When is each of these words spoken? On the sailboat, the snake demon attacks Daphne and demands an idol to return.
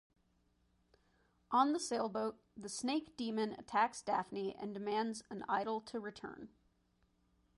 On 1.51 1.73
the 1.73 1.79
sailboat, 1.79 2.39
the 2.57 2.69
snake 2.69 3.15
demon 3.15 3.51
attacks 3.59 4.01
Daphne 4.01 4.55
and 4.55 4.73
demands 4.73 5.21
an 5.29 5.45
idol 5.47 5.79
to 5.81 5.99
return. 5.99 6.49